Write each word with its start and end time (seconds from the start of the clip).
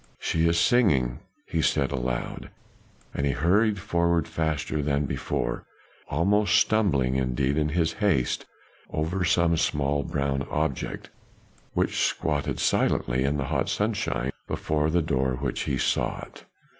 "She 0.19 0.49
is 0.49 0.57
singing," 0.57 1.19
he 1.45 1.61
said 1.61 1.91
aloud. 1.91 2.49
And 3.13 3.23
he 3.23 3.33
hurried 3.33 3.77
forward 3.79 4.27
faster 4.27 4.81
than 4.81 5.05
before 5.05 5.63
almost 6.09 6.55
stumbling 6.55 7.17
indeed 7.17 7.55
in 7.55 7.69
his 7.69 7.93
haste 7.93 8.47
over 8.89 9.23
some 9.23 9.55
small 9.57 10.01
brown 10.01 10.41
object, 10.49 11.11
which 11.73 12.01
squatted 12.03 12.59
silently 12.59 13.23
in 13.23 13.37
the 13.37 13.45
hot 13.53 13.69
sunshine 13.69 14.31
before 14.47 14.89
the 14.89 15.03
door 15.03 15.35
which 15.35 15.65
he 15.65 15.77
sought. 15.77 16.45